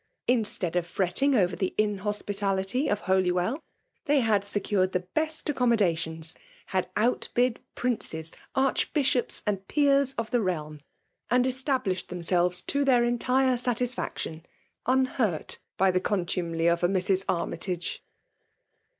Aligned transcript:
Instead 0.27 0.75
of 0.75 0.87
Vretting 0.87 1.35
over 1.35 1.55
the 1.55 1.75
inhospitaUty 1.77 2.89
of 2.91 3.01
UolywelL 3.01 3.59
they 4.05 4.21
had 4.21 4.43
secured 4.43 4.93
the 4.93 5.01
best 5.01 5.45
accommodations^— 5.45 6.33
r 6.35 6.41
had 6.65 6.95
Qutbid 6.95 7.57
princes, 7.75 8.31
archbishops,^ 8.55 9.43
and 9.45 9.67
peers 9.67 10.13
of 10.13 10.31
the 10.31 10.41
.'realm,— 10.41 10.81
and 11.29 11.45
established 11.45 12.09
themselves, 12.09 12.63
ta 12.63 12.83
their 12.83 13.03
entire 13.03 13.59
satisfaction, 13.59 14.43
unhurt 14.87 15.59
by 15.77 15.91
the 15.91 16.01
con 16.01 16.25
tumely 16.25 16.67
of 16.67 16.81
a 16.83 16.87
Mrs. 16.87 17.23
Armytage. 17.29 18.03